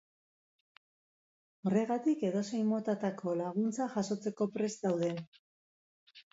[1.65, 5.15] Horregatik, edozein motatako laguntza jasotzeko prest daude.